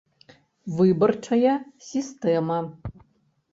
[0.75, 1.53] ВЫБАРЧАЯ
[1.85, 2.59] СІСТЭМА